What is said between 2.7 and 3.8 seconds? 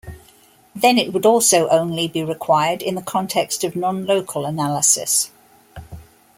in the context of